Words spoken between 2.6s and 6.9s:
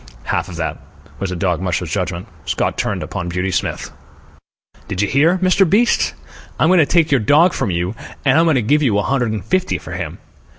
turned upon Beauty Smith. "Did you hear, Mr. Beast? I'm going to